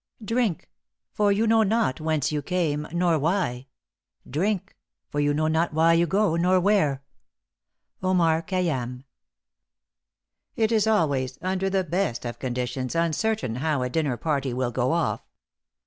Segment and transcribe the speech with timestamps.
[0.25, 0.67] Drink!
[1.13, 3.67] for you know not whence you came, nor why.
[4.27, 4.75] Drink!
[5.11, 7.03] for you know not why you go, nor where._
[8.07, 9.03] Omar Kháyyám_.
[10.55, 14.91] It is always, under the best of conditions, uncertain how a dinner party will "go
[14.91, 15.21] off."